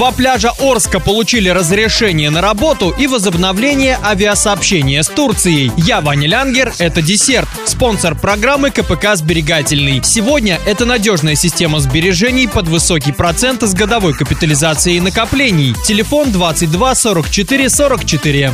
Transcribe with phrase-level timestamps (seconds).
[0.00, 5.70] Два пляжа Орска получили разрешение на работу и возобновление авиасообщения с Турцией.
[5.76, 7.46] Я Ваня Лянгер, это десерт.
[7.66, 10.00] Спонсор программы КПК «Сберегательный».
[10.02, 15.74] Сегодня это надежная система сбережений под высокий процент с годовой капитализацией накоплений.
[15.84, 18.46] Телефон 22 44 44.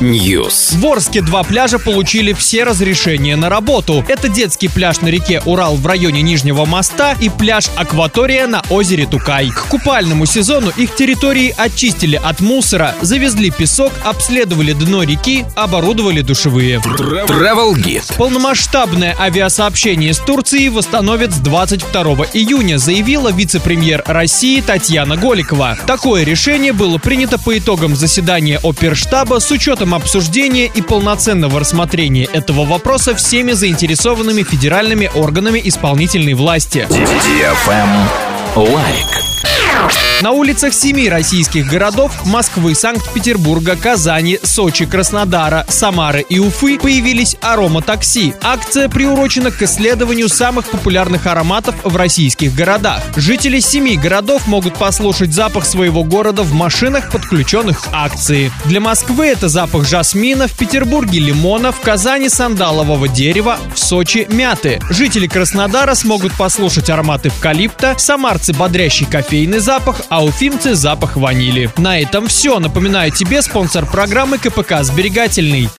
[0.00, 0.76] News.
[0.76, 4.04] В Орске два пляжа получили все разрешения на работу.
[4.08, 9.06] Это детский пляж на реке Урал в районе Нижнего моста и пляж Акватория на озере
[9.38, 9.50] Тукай.
[9.50, 16.78] К купальному сезону их территории очистили от мусора, завезли песок, обследовали дно реки, оборудовали душевые.
[16.78, 18.16] Travel Guide.
[18.16, 25.76] Полномасштабное авиасообщение с Турцией восстановят с 22 июня, заявила вице-премьер России Татьяна Голикова.
[25.86, 32.64] Такое решение было принято по итогам заседания оперштаба с учетом обсуждения и полноценного рассмотрения этого
[32.64, 36.86] вопроса всеми заинтересованными федеральными органами исполнительной власти.
[38.56, 39.27] Лайк.
[39.78, 40.07] now.
[40.20, 48.34] На улицах семи российских городов Москвы, Санкт-Петербурга, Казани, Сочи, Краснодара, Самары и Уфы появились ароматакси.
[48.42, 53.00] Акция приурочена к исследованию самых популярных ароматов в российских городах.
[53.14, 58.50] Жители семи городов могут послушать запах своего города в машинах, подключенных к акции.
[58.64, 64.80] Для Москвы это запах жасмина, в Петербурге лимона, в Казани сандалового дерева, в Сочи мяты.
[64.90, 71.70] Жители Краснодара смогут послушать аромат эвкалипта, самарцы бодрящий кофейный запах, а уфимцы запах ванили.
[71.76, 72.58] На этом все.
[72.58, 75.68] Напоминаю тебе спонсор программы КПК «Сберегательный».